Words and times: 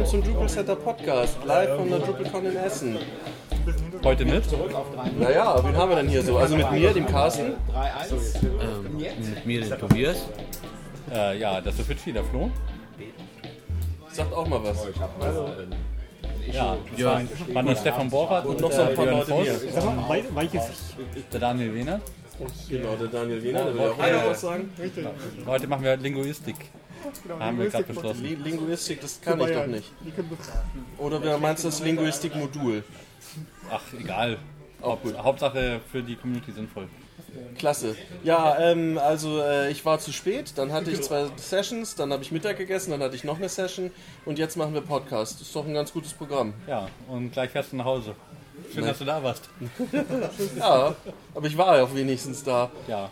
willkommen 0.00 0.22
zum 0.22 0.32
Drupal 0.32 0.48
Center 0.48 0.76
Podcast, 0.76 1.36
live 1.44 1.76
von 1.76 1.90
der 1.90 1.98
DrupalCon 1.98 2.46
in 2.46 2.56
Essen. 2.56 2.98
Heute 4.02 4.24
mit? 4.24 4.44
Naja, 5.18 5.62
wen 5.62 5.76
haben 5.76 5.90
wir 5.90 5.96
denn 5.96 6.08
hier 6.08 6.22
so? 6.22 6.38
Also 6.38 6.56
mit 6.56 6.70
mir, 6.72 6.92
dem 6.92 7.06
Carsten. 7.06 7.52
Ähm, 7.52 8.96
mit 8.96 9.46
mir 9.46 9.60
den 9.60 9.78
Tobias. 9.78 10.26
Äh, 11.12 11.38
ja, 11.38 11.60
das 11.60 11.78
ist 11.78 11.86
Fitchi, 11.86 12.12
der 12.12 12.24
Flo. 12.24 12.50
Sagt 14.10 14.32
auch 14.32 14.46
mal 14.46 14.60
was. 14.64 14.86
Ja, 16.50 16.76
das 16.96 17.04
waren, 17.54 17.66
der 17.66 17.76
Stefan 17.76 18.08
Borat 18.08 18.46
und, 18.46 18.60
noch 18.60 18.72
so 18.72 18.82
ein 18.82 18.94
paar 18.94 19.06
Leute 19.06 19.34
hier. 19.42 19.54
Sag 19.72 19.84
mal, 19.84 20.08
wei- 20.08 20.24
weiches 20.32 20.94
der 21.32 21.40
Daniel 21.40 21.74
Wehner. 21.74 22.00
Genau, 22.70 22.96
der 22.96 23.08
Daniel 23.08 23.42
Wiener, 23.42 23.64
der 23.64 23.74
will 23.74 23.80
auch 23.82 24.30
was 24.30 24.40
sagen. 24.40 24.72
Heute 25.46 25.66
machen 25.66 25.84
wir 25.84 25.96
Linguistik. 25.98 26.56
Haben 27.38 27.58
wir 27.58 27.68
gerade 27.68 27.84
beschlossen. 27.84 28.22
Li- 28.24 28.34
Linguistik, 28.34 29.00
das 29.00 29.20
kann 29.20 29.40
ich 29.40 29.52
doch 29.54 29.66
nicht. 29.66 29.92
Oder 30.98 31.22
wer 31.22 31.38
meinst 31.38 31.64
du 31.64 31.68
das 31.68 31.80
Linguistik-Modul? 31.80 32.84
Ach, 33.70 33.80
egal. 33.98 34.38
Haupt, 34.82 35.16
Hauptsache 35.18 35.80
für 35.92 36.02
die 36.02 36.16
Community 36.16 36.52
sinnvoll. 36.52 36.88
Klasse. 37.58 37.94
Ja, 38.24 38.58
ähm, 38.58 38.98
also 38.98 39.40
äh, 39.40 39.70
ich 39.70 39.84
war 39.84 39.98
zu 40.00 40.10
spät, 40.12 40.54
dann 40.56 40.72
hatte 40.72 40.90
ich 40.90 41.00
zwei 41.02 41.26
Sessions, 41.36 41.94
dann 41.94 42.12
habe 42.12 42.22
ich 42.22 42.32
Mittag 42.32 42.56
gegessen, 42.56 42.90
dann 42.90 43.02
hatte 43.02 43.14
ich 43.14 43.22
noch 43.24 43.36
eine 43.36 43.48
Session 43.48 43.90
und 44.24 44.38
jetzt 44.38 44.56
machen 44.56 44.74
wir 44.74 44.80
Podcast. 44.80 45.34
Das 45.34 45.42
ist 45.42 45.54
doch 45.54 45.66
ein 45.66 45.74
ganz 45.74 45.92
gutes 45.92 46.12
Programm. 46.14 46.54
Ja, 46.66 46.88
und 47.08 47.30
gleich 47.32 47.50
fährst 47.50 47.72
du 47.72 47.76
nach 47.76 47.84
Hause. 47.84 48.14
Schön, 48.74 48.84
dass 48.86 48.98
du 48.98 49.04
da 49.04 49.22
warst. 49.22 49.48
Ja, 50.58 50.94
aber 51.34 51.46
ich 51.46 51.56
war 51.56 51.76
ja 51.76 51.84
auch 51.84 51.94
wenigstens 51.94 52.42
da. 52.42 52.70
Ja, 52.88 53.10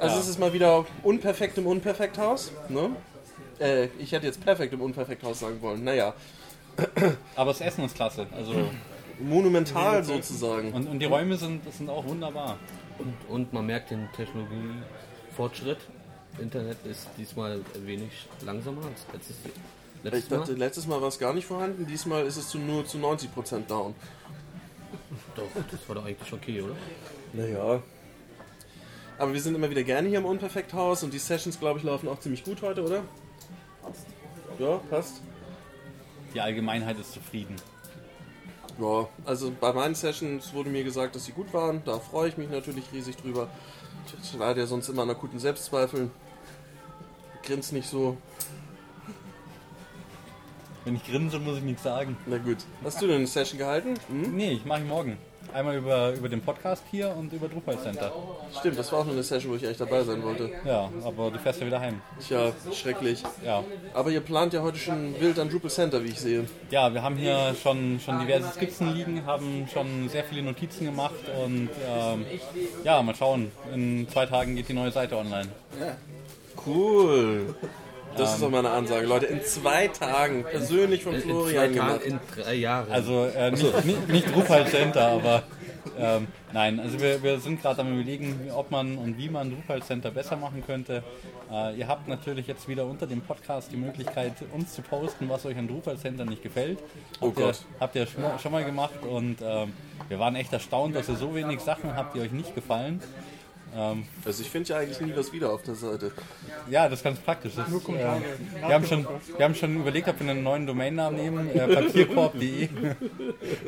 Also 0.00 0.16
Ja. 0.16 0.20
es 0.22 0.28
ist 0.28 0.38
mal 0.38 0.52
wieder 0.52 0.84
unperfekt 1.02 1.58
im 1.58 1.66
Unperfekthaus. 1.66 2.52
Ne? 2.68 2.90
Äh, 3.58 3.88
ich 3.98 4.12
hätte 4.12 4.26
jetzt 4.26 4.42
perfekt 4.42 4.72
im 4.72 4.80
Unperfekthaus 4.80 5.40
sagen 5.40 5.60
wollen. 5.60 5.84
Naja, 5.84 6.14
aber 7.36 7.50
das 7.52 7.60
Essen 7.60 7.84
ist 7.84 7.94
klasse. 7.94 8.26
Also, 8.34 8.54
monumental 9.18 10.02
sozusagen. 10.02 10.72
und, 10.72 10.88
und 10.88 10.98
die 10.98 11.04
Räume 11.04 11.36
sind, 11.36 11.60
sind 11.74 11.90
auch 11.90 12.06
wunderbar. 12.06 12.56
Und, 12.98 13.14
und 13.28 13.52
man 13.52 13.66
merkt 13.66 13.90
den 13.90 14.08
Technologiefortschritt. 14.16 15.78
Internet 16.38 16.78
ist 16.86 17.08
diesmal 17.18 17.60
ein 17.74 17.86
wenig 17.86 18.10
langsamer 18.44 18.82
als 18.86 19.04
letztes, 19.12 19.36
Ich 19.44 20.04
letztes 20.04 20.28
dachte, 20.28 20.52
Mal. 20.52 20.58
letztes 20.58 20.86
Mal 20.86 21.00
war 21.02 21.08
es 21.08 21.18
gar 21.18 21.34
nicht 21.34 21.44
vorhanden, 21.46 21.86
diesmal 21.86 22.24
ist 22.24 22.36
es 22.38 22.48
zu, 22.48 22.58
nur 22.58 22.86
zu 22.86 22.96
90% 22.98 23.66
down. 23.68 23.94
Doch, 25.36 25.42
das 25.70 25.80
war 25.88 25.96
doch 25.96 26.04
eigentlich 26.06 26.32
okay, 26.32 26.62
oder? 26.62 26.74
Naja. 27.34 27.82
Aber 29.20 29.34
wir 29.34 29.40
sind 29.42 29.54
immer 29.54 29.68
wieder 29.68 29.82
gerne 29.82 30.08
hier 30.08 30.16
im 30.16 30.24
Unperfekthaus 30.24 31.02
und 31.02 31.12
die 31.12 31.18
Sessions, 31.18 31.60
glaube 31.60 31.78
ich, 31.78 31.84
laufen 31.84 32.08
auch 32.08 32.18
ziemlich 32.20 32.42
gut 32.42 32.62
heute, 32.62 32.82
oder? 32.82 33.02
Ja, 34.58 34.78
passt. 34.88 35.20
Die 36.32 36.40
Allgemeinheit 36.40 36.98
ist 36.98 37.12
zufrieden. 37.12 37.54
Ja, 38.80 39.06
also 39.26 39.52
bei 39.60 39.74
meinen 39.74 39.94
Sessions 39.94 40.54
wurde 40.54 40.70
mir 40.70 40.84
gesagt, 40.84 41.16
dass 41.16 41.26
sie 41.26 41.32
gut 41.32 41.52
waren. 41.52 41.82
Da 41.84 41.98
freue 41.98 42.30
ich 42.30 42.38
mich 42.38 42.48
natürlich 42.48 42.84
riesig 42.94 43.18
drüber. 43.18 43.48
Ich 44.22 44.32
leide 44.32 44.60
ja 44.60 44.66
sonst 44.66 44.88
immer 44.88 45.02
an 45.02 45.10
akuten 45.10 45.38
Selbstzweifeln. 45.38 46.10
Grinst 47.42 47.74
nicht 47.74 47.90
so. 47.90 48.16
Wenn 50.84 50.96
ich 50.96 51.04
grinse, 51.04 51.38
muss 51.38 51.58
ich 51.58 51.62
nichts 51.62 51.82
sagen. 51.82 52.16
Na 52.26 52.38
gut. 52.38 52.58
Hast 52.82 53.02
du 53.02 53.06
denn 53.06 53.16
eine 53.16 53.26
Session 53.26 53.58
gehalten? 53.58 53.94
Hm? 54.08 54.34
Nee, 54.34 54.52
ich 54.52 54.64
mache 54.64 54.80
morgen. 54.80 55.18
Einmal 55.52 55.76
über, 55.76 56.12
über 56.12 56.28
den 56.28 56.40
Podcast 56.42 56.84
hier 56.90 57.14
und 57.16 57.32
über 57.32 57.48
Drupal 57.48 57.76
Center. 57.78 58.12
Stimmt, 58.58 58.78
das 58.78 58.92
war 58.92 59.00
auch 59.00 59.04
nur 59.04 59.14
eine 59.14 59.22
Session, 59.22 59.50
wo 59.50 59.56
ich 59.56 59.64
eigentlich 59.64 59.78
dabei 59.78 60.02
sein 60.04 60.22
wollte. 60.22 60.50
Ja, 60.64 60.88
aber 61.04 61.30
du 61.30 61.38
fährst 61.38 61.60
ja 61.60 61.66
wieder 61.66 61.80
heim. 61.80 62.00
Tja, 62.20 62.52
schrecklich. 62.72 63.24
Ja. 63.44 63.64
Aber 63.92 64.10
ihr 64.10 64.20
plant 64.20 64.52
ja 64.52 64.62
heute 64.62 64.78
schon 64.78 65.18
wild 65.20 65.38
an 65.38 65.50
Drupal 65.50 65.70
Center, 65.70 66.04
wie 66.04 66.10
ich 66.10 66.20
sehe. 66.20 66.44
Ja, 66.70 66.94
wir 66.94 67.02
haben 67.02 67.16
hier 67.16 67.54
schon, 67.60 67.98
schon 67.98 68.20
diverse 68.20 68.52
Skizzen 68.52 68.94
liegen, 68.94 69.26
haben 69.26 69.66
schon 69.72 70.08
sehr 70.08 70.22
viele 70.24 70.42
Notizen 70.42 70.84
gemacht 70.84 71.14
und 71.44 71.70
ähm, 71.88 72.24
ja, 72.84 73.02
mal 73.02 73.16
schauen. 73.16 73.50
In 73.74 74.08
zwei 74.08 74.26
Tagen 74.26 74.54
geht 74.54 74.68
die 74.68 74.74
neue 74.74 74.92
Seite 74.92 75.16
online. 75.16 75.48
Cool. 76.64 77.56
Das 78.16 78.34
ist 78.34 78.42
doch 78.42 78.50
mal 78.50 78.58
eine 78.58 78.70
Ansage, 78.70 79.06
Leute. 79.06 79.26
In 79.26 79.42
zwei 79.42 79.88
Tagen 79.88 80.44
persönlich 80.44 81.02
von 81.04 81.14
In, 81.14 81.20
in 81.20 81.26
zwei 81.26 81.32
Florian. 81.32 81.74
Tagen, 81.74 82.02
in 82.04 82.20
drei 82.36 82.54
Jahren. 82.54 82.90
Also 82.92 83.24
äh, 83.26 83.50
nicht, 83.50 83.84
nicht, 83.84 84.08
nicht 84.08 84.34
Drupal 84.34 84.66
Center, 84.66 85.08
aber 85.08 85.42
ähm, 85.98 86.26
nein, 86.52 86.80
also 86.80 87.00
wir, 87.00 87.22
wir 87.22 87.38
sind 87.40 87.62
gerade 87.62 87.80
am 87.80 87.92
überlegen, 87.94 88.50
ob 88.54 88.70
man 88.70 88.98
und 88.98 89.16
wie 89.16 89.28
man 89.28 89.50
Drupal 89.50 89.82
Center 89.82 90.10
besser 90.10 90.36
machen 90.36 90.62
könnte. 90.66 91.02
Äh, 91.50 91.78
ihr 91.78 91.88
habt 91.88 92.08
natürlich 92.08 92.46
jetzt 92.46 92.68
wieder 92.68 92.84
unter 92.84 93.06
dem 93.06 93.20
Podcast 93.22 93.72
die 93.72 93.76
Möglichkeit, 93.76 94.32
uns 94.52 94.74
zu 94.74 94.82
posten, 94.82 95.28
was 95.28 95.46
euch 95.46 95.56
an 95.56 95.68
Drupal 95.68 95.96
Center 95.96 96.24
nicht 96.24 96.42
gefällt. 96.42 96.78
Oh 97.20 97.26
Habt 97.28 97.38
ihr, 97.38 97.44
Gott. 97.44 97.64
habt 97.80 97.94
ihr 97.96 98.06
schon, 98.06 98.22
schon 98.42 98.52
mal 98.52 98.64
gemacht 98.64 99.02
und 99.08 99.36
ähm, 99.42 99.72
wir 100.08 100.18
waren 100.18 100.36
echt 100.36 100.52
erstaunt, 100.52 100.94
dass 100.96 101.08
ihr 101.08 101.16
so 101.16 101.34
wenig 101.34 101.60
Sachen 101.60 101.94
habt, 101.96 102.14
die 102.14 102.20
euch 102.20 102.32
nicht 102.32 102.54
gefallen. 102.54 103.00
Ähm, 103.76 104.04
Also 104.24 104.42
ich 104.42 104.50
finde 104.50 104.70
ja 104.70 104.78
eigentlich 104.78 105.00
nie 105.00 105.12
was 105.14 105.32
wieder 105.32 105.52
auf 105.52 105.62
der 105.62 105.74
Seite. 105.74 106.12
ja, 106.68 106.88
das 106.88 107.00
ist 107.00 107.04
ganz 107.04 107.18
praktisch. 107.20 107.52
Das, 107.56 107.68
äh, 107.68 107.72
wir, 107.72 108.74
haben 108.74 108.84
schon, 108.86 109.06
wir 109.36 109.44
haben 109.44 109.54
schon 109.54 109.76
überlegt, 109.76 110.08
ob 110.08 110.20
wir 110.20 110.30
einen 110.30 110.42
neuen 110.42 110.66
Domainnamen 110.66 111.20
nehmen, 111.20 111.50
äh, 111.50 111.66
papierkorb.de 111.74 112.68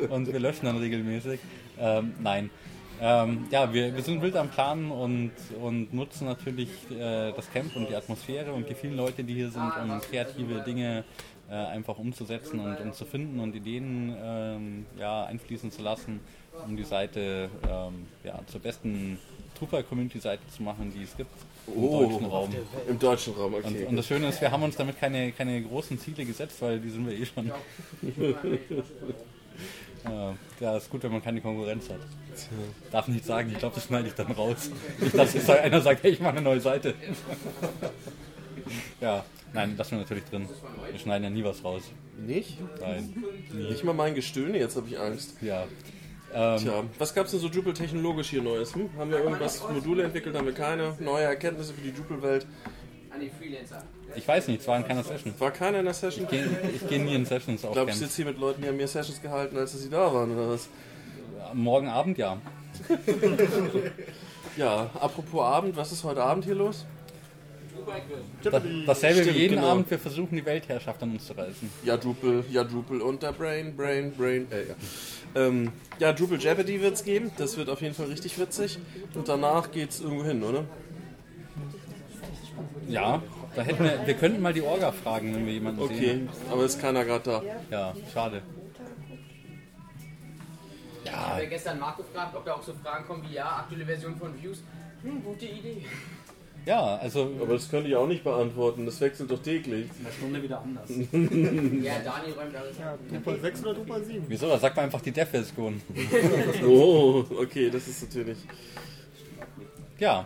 und 0.08 0.32
wir 0.32 0.40
löschen 0.40 0.66
dann 0.66 0.78
regelmäßig. 0.78 1.40
Ähm, 1.78 2.14
nein. 2.20 2.50
Ähm, 3.04 3.46
ja, 3.50 3.72
wir, 3.72 3.96
wir 3.96 4.02
sind 4.04 4.22
wild 4.22 4.36
am 4.36 4.48
Planen 4.48 4.92
und, 4.92 5.32
und 5.60 5.92
nutzen 5.92 6.24
natürlich 6.24 6.70
äh, 6.88 7.32
das 7.32 7.50
Camp 7.52 7.74
und 7.74 7.88
die 7.90 7.96
Atmosphäre 7.96 8.52
und 8.52 8.68
die 8.68 8.74
vielen 8.76 8.96
Leute, 8.96 9.24
die 9.24 9.34
hier 9.34 9.50
sind, 9.50 9.72
um 9.82 10.00
kreative 10.00 10.60
Dinge 10.60 11.02
äh, 11.50 11.54
einfach 11.54 11.98
umzusetzen 11.98 12.60
und 12.60 12.80
um 12.80 12.92
zu 12.92 13.04
finden 13.04 13.40
und 13.40 13.56
Ideen 13.56 14.16
ähm, 14.22 14.86
ja, 15.00 15.24
einfließen 15.24 15.72
zu 15.72 15.82
lassen, 15.82 16.20
um 16.64 16.76
die 16.76 16.84
Seite 16.84 17.50
ähm, 17.68 18.06
ja, 18.22 18.38
zur 18.46 18.60
besten 18.60 19.19
Drupal-Community-Seite 19.58 20.42
zu 20.54 20.62
machen, 20.62 20.92
die 20.96 21.02
es 21.02 21.16
gibt 21.16 21.32
im 21.66 21.82
Oh. 21.82 22.02
deutschen 22.02 22.26
Raum. 22.26 22.50
Im 22.88 22.98
deutschen 23.00 23.34
Raum, 23.34 23.54
Und, 23.54 23.64
okay. 23.64 23.84
und 23.84 23.96
das 23.96 24.06
Schöne 24.06 24.28
ist, 24.28 24.40
wir 24.40 24.52
haben 24.52 24.62
uns 24.62 24.76
damit 24.76 25.00
keine, 25.00 25.32
keine 25.32 25.60
großen 25.60 25.98
Ziele 25.98 26.24
gesetzt, 26.24 26.62
weil 26.62 26.78
die 26.78 26.90
sind 26.90 27.04
wir 27.08 27.19
eh 27.19 27.26
schon. 27.26 27.50
ja, 30.04 30.34
ja, 30.60 30.76
ist 30.76 30.90
gut, 30.90 31.02
wenn 31.02 31.12
man 31.12 31.22
keine 31.22 31.40
Konkurrenz 31.40 31.88
hat. 31.90 32.00
Darf 32.90 33.08
nicht 33.08 33.24
sagen, 33.24 33.50
ich 33.52 33.58
glaube, 33.58 33.74
das 33.74 33.84
schneide 33.84 34.08
ich 34.08 34.14
dann 34.14 34.32
raus. 34.32 34.70
Nicht, 34.98 35.16
dass 35.16 35.34
jetzt 35.34 35.50
einer 35.50 35.80
sagt, 35.80 36.02
hey, 36.02 36.12
ich 36.12 36.20
mache 36.20 36.32
eine 36.32 36.42
neue 36.42 36.60
Seite. 36.60 36.94
ja, 39.00 39.24
nein, 39.52 39.76
lassen 39.76 39.92
wir 39.92 39.98
natürlich 39.98 40.24
drin. 40.24 40.48
Wir 40.90 40.98
schneiden 40.98 41.24
ja 41.24 41.30
nie 41.30 41.44
was 41.44 41.62
raus. 41.62 41.82
Nicht? 42.18 42.58
Nein, 42.80 43.24
Nicht 43.52 43.84
mal 43.84 43.94
mein 43.94 44.14
Gestöhne, 44.14 44.58
jetzt 44.58 44.76
habe 44.76 44.88
ich 44.88 44.98
Angst. 44.98 45.36
ja. 45.40 45.66
Ähm, 46.34 46.58
Tja, 46.58 46.84
was 46.98 47.12
gab 47.14 47.26
es 47.26 47.32
denn 47.32 47.40
so 47.40 47.48
Drupal 47.50 47.74
technologisch 47.74 48.30
hier 48.30 48.40
Neues? 48.42 48.74
Hm? 48.74 48.88
Haben 48.96 49.10
wir 49.10 49.19
irgendwas, 49.19 49.62
Module 49.69 50.04
entwickelt, 50.04 50.34
haben 50.34 50.46
wir 50.46 50.54
keine? 50.54 50.96
Neue 50.98 51.24
Erkenntnisse 51.24 51.74
für 51.74 51.82
die 51.82 51.92
Drupal-Welt? 51.92 52.46
Ich 54.14 54.28
weiß 54.28 54.48
nicht, 54.48 54.60
es 54.60 54.68
war 54.68 54.76
in 54.76 54.86
keiner 54.86 55.02
Session. 55.02 55.34
War 55.38 55.50
keiner 55.50 55.78
in 55.78 55.84
der 55.84 55.94
Session? 55.94 56.24
Ich 56.24 56.30
gehe 56.30 56.48
geh 56.88 56.98
nie 56.98 57.14
in 57.14 57.24
Sessions 57.24 57.64
auf 57.64 57.70
Ich 57.70 57.74
glaube, 57.74 57.90
ich 57.90 57.96
sitze 57.96 58.16
hier 58.16 58.26
mit 58.26 58.38
Leuten, 58.38 58.62
die 58.62 58.68
haben 58.68 58.76
mehr 58.76 58.88
Sessions 58.88 59.20
gehalten, 59.22 59.56
als 59.56 59.72
dass 59.72 59.82
sie 59.82 59.90
da 59.90 60.12
waren, 60.12 60.32
oder 60.32 60.50
was? 60.50 60.68
Morgen 61.54 61.88
Abend 61.88 62.18
ja. 62.18 62.38
Ja, 64.56 64.90
apropos 65.00 65.42
Abend, 65.42 65.76
was 65.76 65.92
ist 65.92 66.04
heute 66.04 66.22
Abend 66.22 66.44
hier 66.44 66.54
los? 66.54 66.84
Das, 68.42 68.62
dasselbe 68.86 69.22
Stimmt, 69.22 69.36
wie 69.36 69.40
jeden 69.40 69.56
genau. 69.56 69.70
Abend, 69.70 69.90
wir 69.90 69.98
versuchen 69.98 70.36
die 70.36 70.44
Weltherrschaft 70.44 71.02
an 71.02 71.12
uns 71.12 71.26
zu 71.26 71.32
reißen. 71.32 71.70
Ja, 71.84 71.96
Drupal, 71.96 72.44
ja, 72.50 72.62
Drupal 72.62 73.00
und 73.00 73.22
der 73.22 73.32
Brain, 73.32 73.74
Brain, 73.74 74.12
Brain. 74.12 74.46
Äh, 74.52 74.68
ja. 74.68 74.74
Ähm, 75.34 75.72
ja, 75.98 76.12
Drupal 76.12 76.38
Jeopardy 76.38 76.80
wird 76.80 76.94
es 76.94 77.04
geben. 77.04 77.30
Das 77.38 77.56
wird 77.56 77.70
auf 77.70 77.80
jeden 77.80 77.94
Fall 77.94 78.06
richtig 78.06 78.38
witzig. 78.38 78.78
Und 79.14 79.26
danach 79.26 79.72
geht's 79.72 80.00
irgendwo 80.00 80.24
hin, 80.24 80.42
oder? 80.42 80.64
Ja, 82.88 83.22
da 83.55 83.62
hätten 83.62 83.84
wir, 83.84 84.06
wir 84.06 84.14
könnten 84.14 84.40
mal 84.43 84.52
die 84.52 84.62
Orga 84.62 84.93
fragen, 84.93 85.34
wenn 85.34 85.46
wir 85.46 85.52
jemanden 85.52 85.81
Okay, 85.82 85.94
sehen. 85.99 86.29
aber 86.50 86.64
ist 86.64 86.81
keiner 86.81 87.05
gerade 87.05 87.25
da. 87.25 87.43
Ja, 87.70 87.94
schade. 88.12 88.43
Ich 91.05 91.12
habe 91.12 91.43
ja 91.43 91.49
gestern 91.49 91.79
Marc 91.79 91.96
gefragt, 91.99 92.34
ob 92.34 92.44
da 92.44 92.55
auch 92.55 92.62
so 92.62 92.73
Fragen 92.75 93.05
kommen 93.06 93.25
wie, 93.29 93.34
ja, 93.34 93.58
aktuelle 93.58 93.84
Version 93.84 94.17
von 94.17 94.40
Views. 94.40 94.62
Hm, 95.02 95.23
gute 95.25 95.46
Idee. 95.46 95.84
Ja, 96.64 96.96
also 96.96 97.29
Aber 97.40 97.55
das 97.55 97.69
könnte 97.69 97.88
ich 97.88 97.96
auch 97.96 98.06
nicht 98.06 98.23
beantworten. 98.23 98.87
Das 98.87 99.00
wechselt 99.00 99.28
doch 99.31 99.43
täglich. 99.43 99.88
der 100.05 100.12
Stunde 100.12 100.40
wieder 100.43 100.61
anders. 100.61 100.88
Ja, 100.90 101.99
Daniel 102.05 102.35
räumt 102.38 102.55
alles 102.55 102.81
ab. 102.81 102.99
Drupal 103.11 103.40
6 103.40 103.62
oder 103.64 103.75
Drupal 103.75 104.05
7? 104.05 104.25
wieso? 104.28 104.49
Da 104.49 104.58
sagt 104.58 104.76
man 104.76 104.85
einfach 104.85 105.00
die 105.00 105.11
Dev-Version. 105.11 105.82
Oh, 106.64 107.25
okay, 107.40 107.69
das 107.69 107.88
ist 107.88 108.02
natürlich. 108.05 108.38
Ja, 109.99 110.25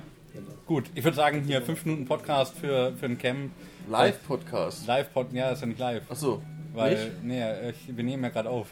gut. 0.67 0.91
Ich 0.95 1.05
würde 1.05 1.17
sagen, 1.17 1.43
hier 1.45 1.63
5 1.63 1.85
Minuten 1.85 2.07
Podcast 2.07 2.57
für, 2.57 2.93
für 2.99 3.07
ein 3.07 3.19
Camp. 3.19 3.51
Live-Podcast. 3.89 4.87
Live-Pod, 4.87 5.33
ja, 5.33 5.51
ist 5.51 5.61
ja 5.61 5.67
nicht 5.67 5.79
live. 5.79 6.03
Achso. 6.11 6.43
Weil, 6.75 6.95
Nicht? 6.95 7.25
nee, 7.25 7.71
ich, 7.71 7.97
wir 7.97 8.05
nehmen 8.05 8.23
ja 8.25 8.29
gerade 8.29 8.51
auf. 8.51 8.69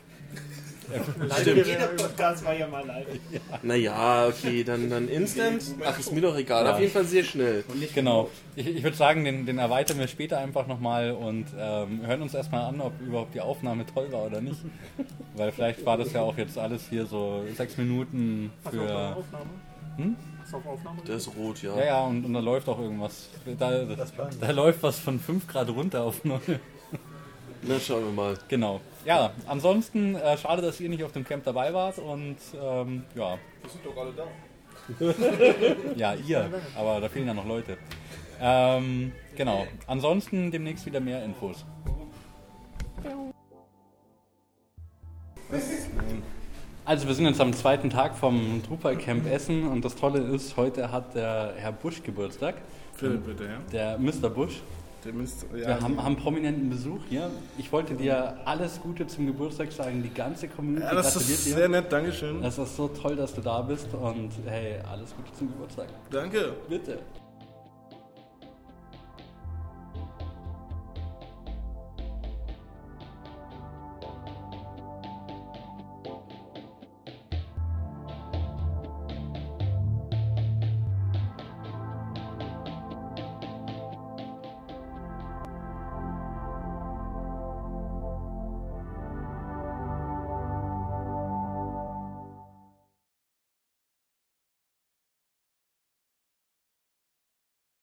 Jeder 1.45 1.87
Podcast 1.97 2.45
war 2.45 2.55
ja 2.55 2.67
mal 2.67 2.87
live. 2.87 3.07
Naja, 3.63 4.27
okay, 4.27 4.63
dann, 4.63 4.91
dann 4.91 5.09
Instant. 5.09 5.63
Ach, 5.83 5.99
ist 5.99 6.13
mir 6.13 6.21
doch 6.21 6.37
egal. 6.37 6.67
Auf 6.67 6.79
jeden 6.79 6.93
Fall 6.93 7.05
sehr 7.05 7.25
schnell. 7.25 7.65
Genau. 7.95 8.29
Ich, 8.57 8.67
ich 8.67 8.83
würde 8.83 8.97
sagen, 8.97 9.25
den, 9.25 9.47
den 9.47 9.59
erweitern 9.59 9.99
wir 9.99 10.09
später 10.09 10.39
einfach 10.39 10.67
nochmal 10.67 11.13
und 11.13 11.47
ähm, 11.59 12.07
hören 12.07 12.21
uns 12.21 12.35
erstmal 12.35 12.67
an, 12.67 12.83
ob 12.83 12.93
überhaupt 13.01 13.35
die 13.35 13.41
Aufnahme 13.41 13.87
toll 13.87 14.13
war 14.13 14.25
oder 14.25 14.43
nicht. 14.43 14.61
Weil 15.35 15.53
vielleicht 15.53 15.87
war 15.87 15.97
das 15.97 16.13
ja 16.13 16.21
auch 16.21 16.37
jetzt 16.37 16.59
alles 16.59 16.89
hier 16.91 17.07
so 17.07 17.43
sechs 17.57 17.79
Minuten 17.79 18.53
Hast 18.65 18.75
du 18.75 18.81
auf 18.83 18.87
für. 18.87 19.17
Aufnahme? 19.17 19.51
Hm? 19.97 20.17
Du 20.51 20.57
auf 20.57 20.67
Aufnahme? 20.67 21.03
Der 21.03 21.17
ist 21.17 21.29
rot, 21.37 21.63
ja. 21.63 21.77
Ja, 21.77 21.85
ja, 21.85 22.01
und, 22.03 22.25
und 22.25 22.33
da 22.33 22.41
läuft 22.41 22.69
auch 22.69 22.79
irgendwas. 22.79 23.29
Da, 23.59 23.85
da 24.41 24.51
läuft 24.51 24.83
was 24.83 24.99
von 24.99 25.19
5 25.19 25.47
Grad 25.47 25.69
runter 25.71 26.03
auf 26.03 26.25
0. 26.25 26.41
Na, 27.63 27.81
schauen 27.81 28.05
wir 28.05 28.13
mal. 28.13 28.39
Genau. 28.49 28.81
Ja, 29.05 29.33
ansonsten 29.47 30.15
äh, 30.17 30.37
schade, 30.37 30.63
dass 30.63 30.81
ihr 30.81 30.89
nicht 30.89 31.03
auf 31.03 31.13
dem 31.13 31.25
Camp 31.25 31.45
dabei 31.45 31.73
wart 31.73 31.99
und 31.99 32.37
ähm, 32.61 33.05
ja. 33.15 33.39
Wir 33.63 33.71
sind 33.71 33.87
doch 33.87 33.97
alle 33.97 34.13
da. 34.13 34.27
Ja, 35.97 36.15
ihr, 36.15 36.51
aber 36.77 37.01
da 37.01 37.09
fehlen 37.09 37.27
ja 37.27 37.35
noch 37.35 37.47
Leute. 37.47 37.79
Ähm, 38.41 39.13
genau. 39.37 39.67
Ansonsten 39.87 40.51
demnächst 40.51 40.85
wieder 40.85 41.01
mehr 41.01 41.25
Infos. 41.25 41.65
Also 46.87 47.09
wir 47.09 47.15
sind 47.15 47.25
jetzt 47.25 47.41
am 47.41 47.55
zweiten 47.55 47.89
Tag 47.89 48.15
vom 48.15 48.63
Drupal 48.63 48.97
Camp 48.97 49.27
Essen 49.27 49.67
und 49.69 49.87
das 49.87 49.97
Tolle 49.97 50.21
ist, 50.21 50.59
heute 50.59 50.93
hat 50.93 51.15
der 51.15 51.55
Herr 51.57 51.73
Busch 51.73 52.03
Geburtstag, 52.03 52.57
Philipp, 52.93 53.25
bitte, 53.25 53.45
ja. 53.45 53.59
der 53.73 53.99
Mr. 53.99 54.29
Busch. 54.29 54.61
Der 55.03 55.13
Mist, 55.13 55.47
ja. 55.53 55.67
Wir 55.67 55.81
haben, 55.81 56.03
haben 56.03 56.17
prominenten 56.17 56.71
Besuch 56.71 57.01
hier. 57.11 57.31
Ich 57.59 57.71
wollte 57.73 57.95
dir 57.95 58.39
alles 58.47 58.81
Gute 58.81 59.07
zum 59.07 59.27
Geburtstag 59.27 59.71
sagen. 59.71 60.03
Die 60.03 60.13
ganze 60.13 60.49
Community 60.49 60.83
ja, 60.83 60.95
das 60.95 61.13
gratuliert 61.13 61.39
ist 61.39 61.47
dir. 61.47 61.55
sehr 61.55 61.69
nett, 61.69 61.93
Dankeschön. 61.93 62.43
Es 62.43 62.57
ist 62.57 62.77
so 62.77 62.89
toll, 62.89 63.15
dass 63.17 63.35
du 63.35 63.43
da 63.43 63.61
bist 63.61 63.89
und 63.93 64.31
hey, 64.47 64.77
alles 64.91 65.15
Gute 65.15 65.31
zum 65.35 65.49
Geburtstag. 65.49 65.89
Danke. 66.11 66.55
Bitte. 66.69 67.01